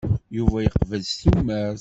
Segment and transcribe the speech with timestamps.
[0.37, 1.79] Yuba yeqbel s tumert.